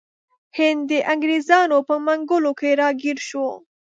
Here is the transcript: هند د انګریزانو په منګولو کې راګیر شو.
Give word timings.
هند 0.57 0.81
د 0.89 0.91
انګریزانو 1.13 1.77
په 1.87 1.95
منګولو 2.05 2.51
کې 2.59 2.69
راګیر 2.81 3.17
شو. 3.27 3.47